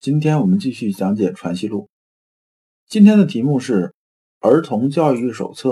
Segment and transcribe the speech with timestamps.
[0.00, 1.82] 今天我们继续讲解《传习录》，
[2.86, 3.86] 今天的题目是
[4.48, 5.70] 《儿童教育手册》。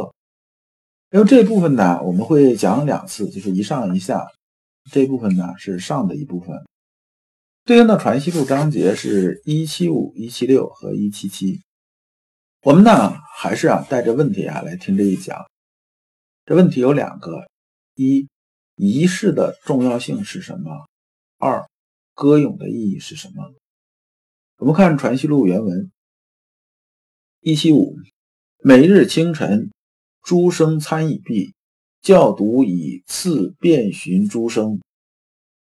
[1.13, 4.27] 因为这部分呢，我们会讲两次，就是一上一下。
[4.91, 6.67] 这部分呢是上的一部分，
[7.65, 11.63] 对应的《传习录》章节是一七五、一七六和一七七。
[12.63, 15.47] 我们呢还是啊带着问题啊来听这一讲。
[16.45, 17.47] 这问题有两个：
[17.95, 18.29] 一、
[18.75, 20.89] 仪式的重要性是什么？
[21.39, 21.65] 二、
[22.13, 23.55] 歌咏的意义是什么？
[24.59, 25.91] 我们看《传习录》原文：
[27.43, 27.95] 一七五，
[28.63, 29.71] 每日清晨，
[30.23, 31.53] 诸生参已毕，
[32.01, 34.81] 教读以次遍寻诸生。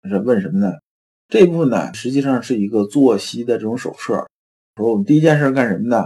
[0.04, 0.74] 是问什么呢？
[1.28, 4.28] 这部分呢，实际上是一个作息的这种手册。
[4.76, 6.06] 说我们第一件事干什么呢？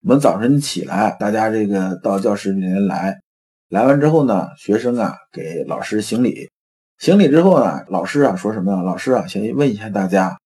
[0.00, 3.20] 我们早晨起来，大家这个到教室里面来，
[3.68, 6.50] 来完之后呢，学生啊给老师行礼，
[6.96, 8.82] 行礼之后呢，老师啊说什么呢？
[8.82, 10.38] 老师啊先问一下大家。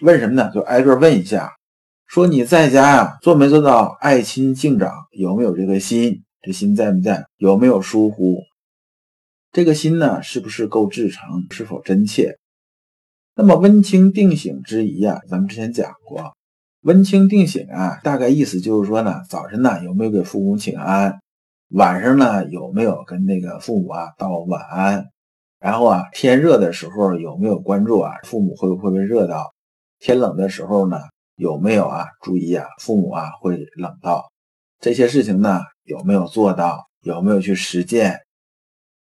[0.00, 0.50] 问什么呢？
[0.54, 1.52] 就挨个问一下，
[2.06, 4.92] 说你在家呀做没做到爱亲敬长？
[5.10, 6.22] 有没有这个心？
[6.40, 7.26] 这心在不在？
[7.36, 8.38] 有没有疏忽？
[9.50, 11.46] 这个心呢，是不是够至诚？
[11.50, 12.38] 是否真切？
[13.34, 16.32] 那么温清定省之仪啊，咱们之前讲过，
[16.82, 21.18] 温清定省啊，大概意思就是说呢，早晨呢有没有给父母请安？
[21.70, 25.06] 晚上呢有没有跟那个父母啊道晚安？
[25.58, 29.52] 然后啊天热的时候有没有关注啊父母会不会被热到？
[29.98, 30.98] 天冷的时候呢，
[31.36, 32.06] 有没有啊？
[32.22, 34.30] 注意啊，父母啊会冷到
[34.80, 36.86] 这些事情呢，有没有做到？
[37.02, 38.20] 有没有去实践？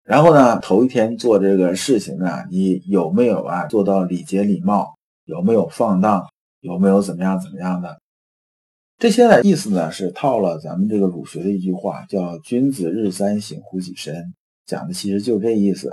[0.03, 4.95] 然后呢，头一天做这个事情啊，你有没有啊做到礼节礼貌？
[5.25, 6.27] 有没有放荡？
[6.61, 8.01] 有没有怎么样怎么样的？
[8.97, 14.33] 这些的意思呢，是套了咱们这个儒学的一句话，叫“君子日三省乎己身”，
[14.67, 15.89] 讲的其实就这意思。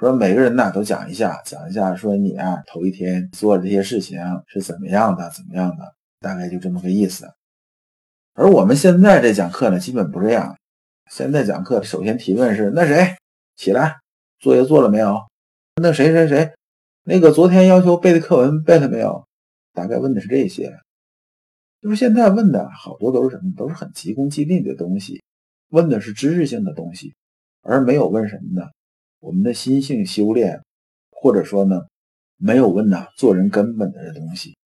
[0.00, 7.30] 说每个人呢都讲一下，讲一下，说你啊头一天做这些事情是怎么样的，怎么样的，大概就这么个意思。
[8.32, 10.56] 而我们现在这讲课呢，基本不这样。
[11.10, 13.14] 现在讲课首先提问是：那谁
[13.56, 13.98] 起来，
[14.38, 15.20] 作业做了没有？
[15.82, 16.50] 那谁谁谁，
[17.04, 19.22] 那个昨天要求背的课文背了没有？
[19.74, 20.74] 大概问的是这些。
[21.82, 23.52] 就是现在问的好多都是什么？
[23.54, 25.22] 都是很急功近利的东西，
[25.68, 27.14] 问的是知识性的东西，
[27.60, 28.66] 而没有问什么呢？
[29.20, 30.62] 我们的心性修炼，
[31.10, 31.82] 或者说呢，
[32.36, 34.56] 没有问呐做人根本的东西，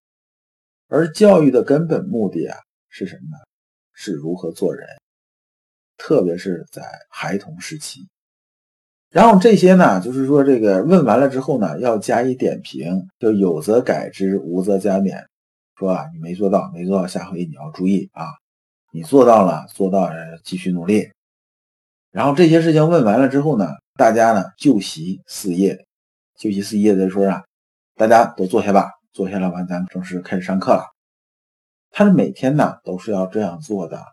[0.87, 2.57] 而教育的根本目的啊
[2.89, 3.43] 是什么呢？
[3.93, 4.87] 是如何做人，
[5.97, 8.07] 特别是在孩童时期。
[9.09, 15.25] 然后这些呢，就是说这个问完了之后呢，要加以点评，就有则改之，无则加勉。
[15.77, 18.25] 说啊，你没做到，没做到，下回你要注意啊。
[18.91, 21.11] 你做到了，做到了继续努力。
[22.11, 23.67] 然后这些事情问完了之后呢？
[23.95, 25.85] 大家呢就席四页，
[26.37, 27.43] 就席四页的时候啊，
[27.95, 30.83] 大家都坐下吧，坐下了完，咱们正式开始上课了。
[31.91, 34.03] 他是每天呢都是要这样做的。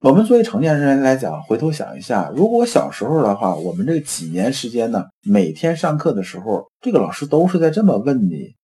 [0.00, 8.56] 我们作为成年人来讲，回头想一下，如果小时候的话，我们这几年时间呢，每天上课的时候，这个老师都是在这么问你，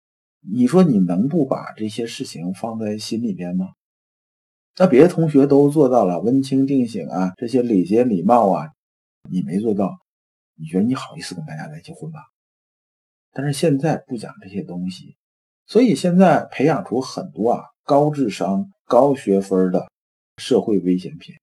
[0.51, 3.67] 你说你能不把这些事情放在心里边吗？
[4.79, 8.71] 那别的同学都做到了温清定省啊，这些礼节礼貌啊，
[9.31, 9.99] 你没做到。
[10.59, 12.21] 你觉得你好意思跟大家在结婚吗？
[13.33, 15.17] 但是现在不讲这些东西，
[15.67, 19.87] 所以现在培养出很多啊高智商、高学分的
[20.39, 21.35] 社会危险品，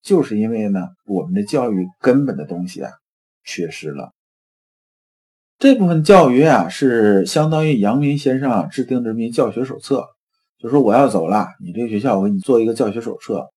[0.00, 2.92] 就是因为呢我们的教育根本的东西啊
[3.42, 4.12] 缺失了。
[5.58, 10.06] 这部分教育啊是相当于阳明先生啊制定的这么一教学手册，
[10.58, 13.50] 就说我要走了，你这个学校我给你做一个教学手册。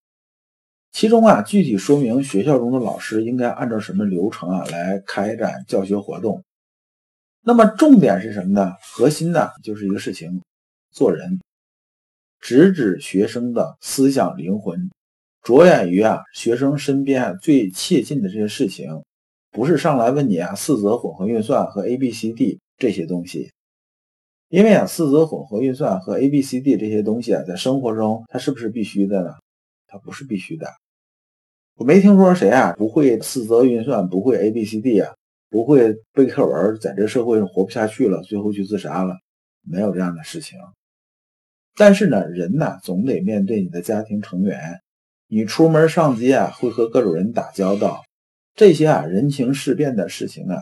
[0.94, 6.44] 其中啊，具体说明学校中的老师应该按照什么流程啊来开展教学活动。
[7.42, 8.76] 那么重点是什么呢？
[8.94, 10.44] 核心呢就是一个事情：
[10.92, 11.42] 做人，
[12.40, 14.92] 直指学生的思想灵魂，
[15.42, 19.04] 着眼于啊学生身边最切近的这些事情，
[19.50, 23.52] 不是上来问你啊四则混合运算和 A B C D 这些东西。
[24.50, 29.34] 因为啊四则混合运算和 A B C D 这些东西啊，在生活中它是不是必须的呢？
[29.88, 30.68] 它不是必须的。
[31.76, 35.14] 我没听说谁啊不会四则运算，不会 A B C D 啊，
[35.50, 39.16] 不会背课文，在这社会上活不下去了，最后去自杀了，
[39.64, 40.60] 没有这样的事情。
[41.76, 44.82] 但是呢，人呢总得面对你的家庭成员，
[45.28, 48.04] 你出门上街啊，会和各种人打交道，
[48.54, 50.62] 这些啊人情世变的事情啊，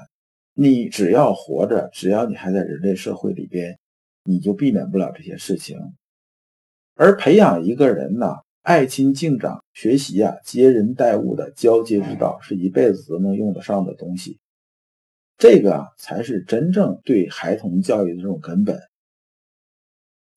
[0.54, 3.78] 你只要活着，只要你还在人类社会里边，
[4.24, 5.78] 你就避免不了这些事情。
[6.96, 14.38] 而培养一个人呢，爱亲敬长，学习啊接人待物的交接之道，是一辈子都能用得上的东西。
[15.38, 18.80] 这个啊，才是真正对孩童教育的这种根本。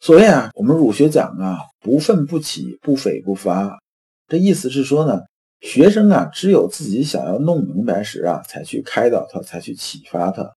[0.00, 3.78] 所以啊，我们儒学讲啊，不愤不启，不悱不发。
[4.26, 5.20] 这意思是说呢，
[5.60, 10.50] 学生啊，只有自己想要弄明白时啊，才去开导他，才去启发他。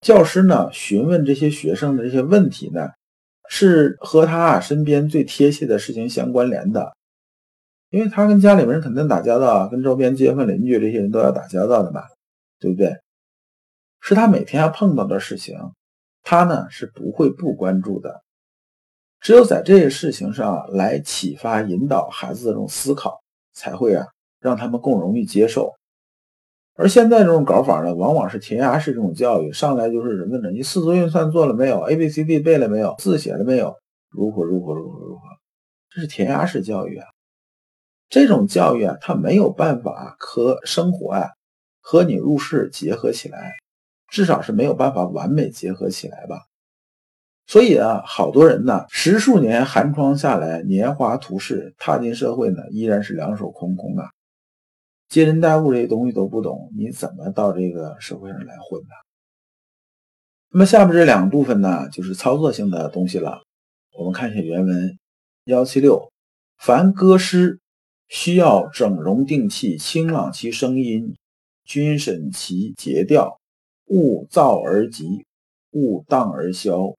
[0.00, 2.88] 教师呢，询问这些学生的这些问题呢，
[3.48, 6.92] 是和他啊身边最贴切的事情相关联的。
[7.92, 12.02] 因为他跟家里面人肯定打交道啊，跟周边街坊邻居这些人都要打交道的嘛，
[12.58, 12.96] 对不对？
[14.00, 15.58] 是他每天要碰到的事情，
[16.22, 18.22] 他呢是不会不关注的。
[19.20, 23.20] 只有在这些事情上来启发、引导孩子的这种思考，
[23.52, 24.06] 才会啊
[24.40, 25.70] 让他们更容易接受。
[26.74, 33.76] 而现在这种搞法呢，往往是填鸭式这种教育，上来就是人问着你四则运算做了没有，A B C D 背了没有，字写了没有，
[34.08, 35.20] 如何如何如何如何，
[35.90, 37.06] 这是填鸭式教育啊。
[38.12, 41.30] 这种教育啊，它没有办法和生活啊
[41.80, 43.54] 和你入世结合起来。
[44.08, 46.42] 至少是没有办法完美结合起来吧，
[47.46, 54.10] 所以啊，好多人呢，十数年寒窗下来，年华图逝，踏进社会呢，依然是两手空空啊，
[55.08, 58.90] 接人待物这些东西都不懂，你怎么到这个社会上来混呢？
[60.50, 63.40] 那么下面这两部分呢，就是操作性的东西了。
[63.96, 64.98] 我们看一下原文：
[65.44, 66.12] 幺七六，
[66.58, 67.60] 凡歌诗，
[68.14, 71.16] 需要整容定气，清朗其声音，
[71.64, 73.40] 均审其节调。
[73.86, 75.24] 勿躁而急，
[75.70, 76.94] 勿荡而消，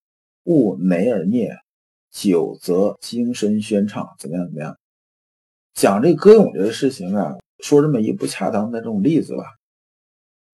[0.45, 1.55] 勿馁而孽，
[2.09, 4.15] 久则精神宣畅。
[4.17, 4.45] 怎么样？
[4.47, 4.75] 怎么样？
[5.75, 9.43] 讲这歌咏这个事情啊，说这么一不恰当的这种例子吧，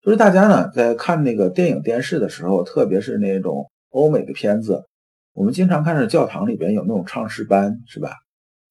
[0.01, 4.85] 就是大家呢在看那个电影电视的时候，特别是那种欧美的片子，
[5.31, 8.11] 我们经常看着教堂里边有那种唱诗班，是吧？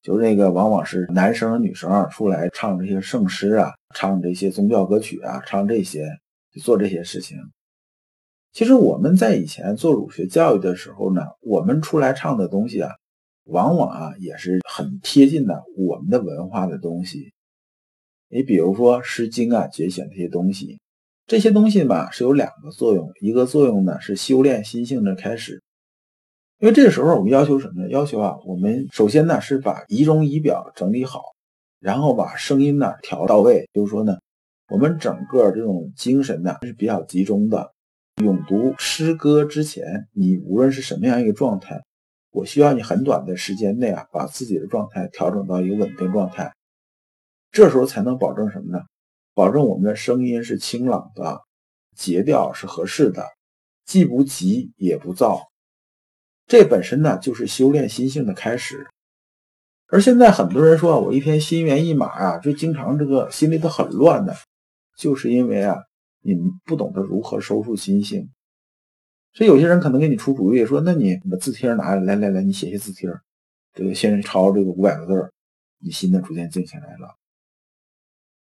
[0.02, 6.08] 就是那个往往是男生女生出来唱这些圣诗啊，唱这些宗教歌曲啊，唱这些，
[6.62, 7.36] 做这些事情。
[8.52, 12.90] 其实我们在以前做儒学教育的时候呢，我们出来唱的东西啊，
[13.44, 17.32] 往往啊也是很贴近的我们的文化的东西。
[18.30, 20.80] 你比如说《诗经》啊、《节选》这些东西，
[21.26, 25.62] 这些东西吧是有两个作用，一个作用呢是修炼心性的开始。
[26.60, 27.88] 因为这个时候我们要求什么呢？
[27.88, 31.22] 要求啊，我们首先呢是把仪容仪表整理好，
[31.78, 34.18] 然后把声音呢调到位，就是说呢，
[34.68, 37.72] 我们整个这种精神呢是比较集中的。
[38.24, 41.80] 咏读诗歌之前，你无论是什么样一个状态，
[42.32, 46.52] 我需要你很短的时间内啊，把自己的状态调整到一个稳定状态，
[47.52, 48.82] 这时候才能保证什么呢？
[49.32, 51.40] 保证我们的声音是清朗的，
[51.94, 53.24] 节调是合适的，
[53.86, 55.46] 既不急也不躁。
[56.48, 58.88] 这本身呢，就是修炼心性的开始。
[59.86, 64.34] 而现在很多人说，我一天心猿意马啊，就经常这个心里头很乱的，
[64.96, 65.76] 就是因为啊。
[66.20, 68.28] 你们不懂得如何收束心性，
[69.32, 73.08] 所以有些人可能给你出主意，说：“那你把字帖拿来，来来来，你写些字帖，
[73.72, 75.32] 这个先抄这个五百个字
[75.78, 77.14] 你心呢逐渐静下来了。”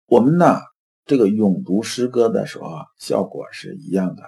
[0.06, 0.58] 我们呢，
[1.06, 4.24] 这个咏读诗歌的时候啊，效果是一样的。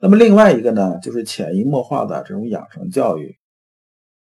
[0.00, 3.36] 那么另外一个呢，就是潜移默化的这种养成教育，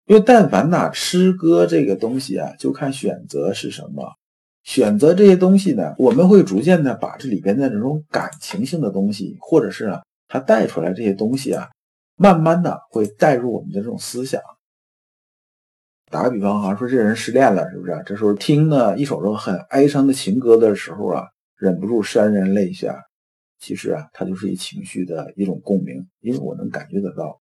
[0.06, 4.16] 因为但凡呢诗歌这个东西啊，就看选择是什么。
[4.64, 11.70] 选择这些东西呢，我们会逐渐的把这里边的这种感情性的东西，或者是啊，它带出来这些东西啊，
[12.18, 14.42] 慢慢的会带入我们的这种思想。
[16.12, 18.04] 打个比方哈，说这人失恋了，是不是？
[18.06, 23.00] 这时候听呢一首这很哀伤的情歌的时候啊，忍不住潸然泪下。
[23.60, 27.40] 其实啊，它就是一情绪的一种共鸣，因为我能感觉得到。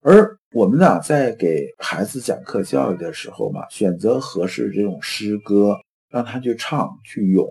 [0.00, 5.78] 而我们呢，在给孩子讲课教育的时候嘛，选择合适这种诗歌。
[6.12, 7.48] 让他去唱去咏，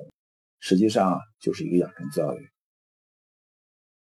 [0.60, 2.48] 实际上啊就是一个养成教育。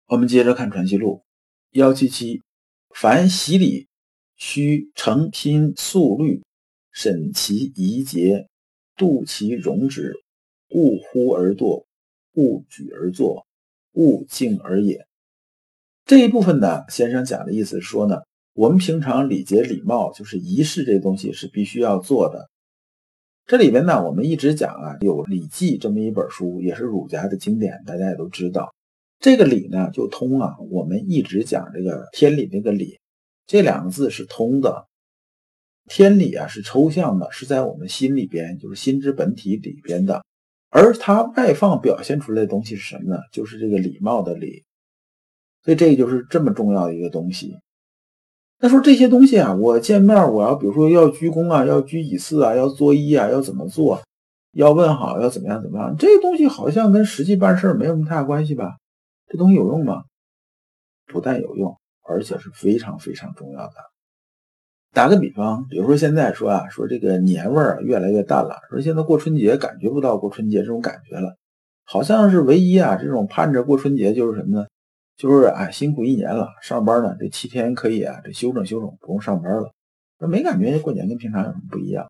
[0.06, 1.24] 我们接着看《传习录》
[1.76, 2.40] 幺七七，
[2.90, 3.88] 凡习礼，
[4.36, 6.44] 须诚心肃虑，
[6.92, 8.46] 审其仪节，
[8.96, 10.14] 度其容止，
[10.68, 11.84] 勿呼而跺，
[12.34, 13.44] 勿举而坐，
[13.94, 15.06] 物静而也。
[16.04, 18.22] 这一部分呢，先生讲的意思是说呢，
[18.52, 22.50] 我们平常礼节礼貌，就是仪式这东西是必须要做的。
[23.46, 28.74] 这里边呢，我们一直讲啊，有《礼记》这么一本书，也是儒家的经典，大家也都知道。
[29.18, 30.56] 这个礼呢，就通啊。
[30.70, 32.98] 我们一直讲这个天理那个理，
[33.46, 34.86] 这两个字是通的。
[35.86, 40.24] 天理啊是抽象的，是在我们心里边，就是心之本体里边的。
[40.74, 43.20] 而它外放表现出来的东西是什么呢？
[43.30, 44.64] 就是这个礼貌的礼。
[45.62, 47.56] 所以这就是这么重要的一个东西。
[48.58, 54.02] 那说这些东西啊，我见面我要比如说要鞠躬啊，要鞠以次啊，要作揖啊，要怎么做？
[54.50, 55.96] 要问好，要怎么样怎么样？
[55.96, 58.76] 这个东西好像跟实际办事没有什么太大关系吧？
[59.28, 60.02] 这东西有用吗？
[61.06, 63.74] 不但有用，而且是非常非常重要的。
[64.94, 71.36] 打个比方，比如说现在说啊，说这个年味儿越来越淡了，说现在过春节感觉不到过春节这种感觉了，
[71.82, 74.66] 好像是唯一啊这种盼着过春节就是什么呢？
[75.16, 79.72] 就是啊辛苦一年了，上班呢这七天可以啊这休整休整，不用上班了，
[80.20, 82.08] 那没感觉过年跟平常有什么不一样。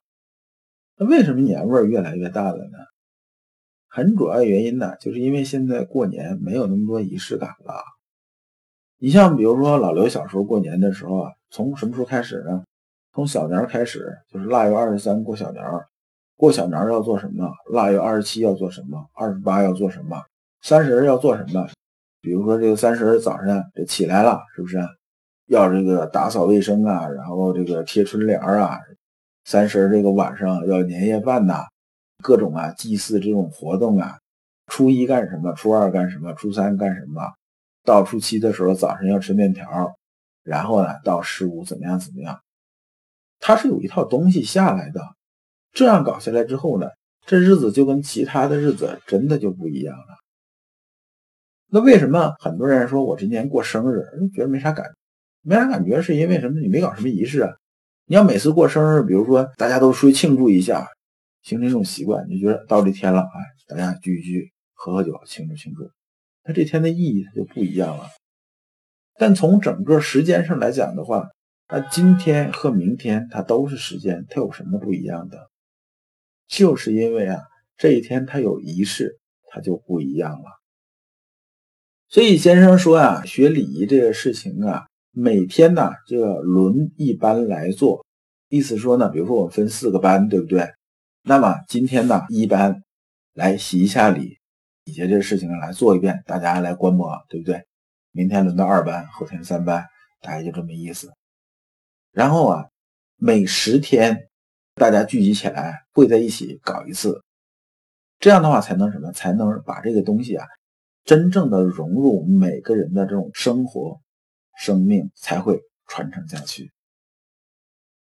[0.98, 2.78] 那为什么年味儿越来越淡了呢？
[3.88, 7.74] 很主要原因呢，就是因为现在过年没有那么多仪式感了。
[8.98, 12.62] 你像比如说老刘小时候过年的时候啊，从什么时候开始呢？
[13.14, 15.86] 从小年开始，就是腊月二十三过小年儿，
[16.36, 17.48] 过小年儿要做什么？
[17.70, 19.08] 腊月二十七要做什么？
[19.14, 20.20] 二十八要做什么？
[20.62, 21.68] 三十要做什么？
[22.20, 24.78] 比如说这个三十早上就起来了，是不是
[25.46, 27.06] 要这个打扫卫生啊？
[27.06, 28.80] 然后这个贴春联儿啊？
[29.44, 31.66] 三十这个晚上要年夜饭呐，
[32.20, 34.18] 各种啊祭祀这种活动啊。
[34.66, 35.52] 初一干什么？
[35.52, 36.34] 初二干什么？
[36.34, 37.22] 初三干什么？
[37.84, 39.94] 到初七的时候早上要吃面条，
[40.42, 42.40] 然后呢到十五怎么样怎么样？
[43.46, 45.02] 它是有一套东西下来的，
[45.72, 46.88] 这样搞下来之后呢，
[47.26, 50.06] 这日子就跟其他的日子真的就不一样了。
[51.66, 54.02] 那为什么很多人说我今年过生日，
[54.34, 54.86] 觉得没啥感，
[55.42, 56.58] 没啥感觉，是因为什么？
[56.58, 57.52] 你没搞什么仪式啊？
[58.06, 60.88] 你要每次过生日，比如说大家都出去庆祝一下，
[61.42, 65.90] 形成一种习惯，你就觉得到这天了，哎，大家聚一聚，喝喝酒，庆祝庆祝，
[66.46, 68.06] 那这天的意义它就不一样了。
[69.18, 71.28] 但从整个时间上来讲的话，
[71.76, 75.50] 那今天和明天它都是时间，它有什么不一样的？
[76.46, 77.42] 就是因为啊，
[77.76, 79.18] 这一天它有仪式，
[79.50, 80.44] 它就不一样了。
[82.08, 88.06] 所以先生说啊，学礼仪这个事情啊，每天呢这个轮一班来做，
[88.48, 90.72] 意思说呢，比如说我们分四个班，对不对？
[91.24, 92.84] 那么今天呢一班
[93.32, 94.38] 来洗一下礼，
[94.84, 97.64] 礼节这个事情来做一遍，大家来观摩，对不对？
[98.12, 99.84] 明天轮到二班，后天三班，
[100.20, 101.12] 大概就这么意思。
[102.14, 102.68] 然后啊，
[103.16, 104.28] 每十天
[104.76, 107.20] 大家聚集起来会在一起搞一次，
[108.20, 109.10] 这样的话才能什么？
[109.10, 110.46] 才能把这个东西啊，
[111.04, 114.00] 真正的融入每个人的这种生活、
[114.56, 116.70] 生命，才会传承下去。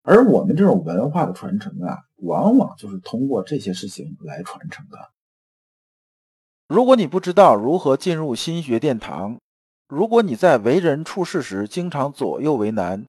[0.02, 4.96] 而我们这种文化的传承啊，往往就是通过这些事情来传承的。
[6.68, 9.40] 如果你不知道如何进入心学殿堂，
[9.88, 13.04] 如果你在为人处事时经常左右为难，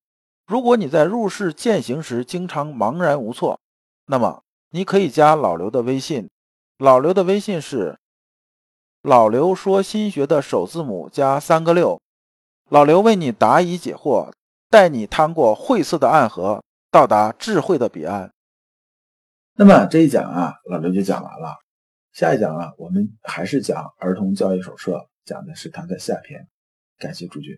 [0.49, 3.59] 如果你在入世践行时经常茫然无措，
[4.07, 6.27] 那么你可以加老刘的微信。
[6.79, 7.99] 老刘的微信是
[9.03, 12.01] “老刘说心学”的首字母加三个六。
[12.69, 14.31] 老刘为你答疑解惑，
[14.71, 18.33] 带你趟过晦涩的暗河，到达智慧的彼岸。
[19.53, 21.57] 那么这一讲啊，老刘就讲完了。
[22.11, 26.47] 下一讲啊，我们还是讲儿童教育手册，讲的是它的下篇。
[26.97, 27.55] 感谢诸君。